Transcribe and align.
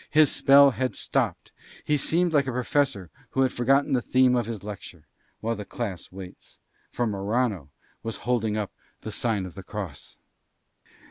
His 0.09 0.31
spell 0.31 0.71
had 0.71 0.95
stopped. 0.95 1.51
He 1.83 1.95
seemed 1.95 2.33
like 2.33 2.47
a 2.47 2.51
professor 2.51 3.11
who 3.29 3.41
had 3.41 3.53
forgotten 3.53 3.93
the 3.93 4.01
theme 4.01 4.35
of 4.35 4.47
his 4.47 4.63
lecture, 4.63 5.05
while 5.41 5.55
the 5.55 5.63
class 5.63 6.11
waits. 6.11 6.57
For 6.89 7.05
Morano 7.05 7.69
was 8.01 8.17
holding 8.25 8.57
up 8.57 8.71
the 9.01 9.11
sign 9.11 9.45
of 9.45 9.53
the 9.53 9.61
cross. 9.61 10.17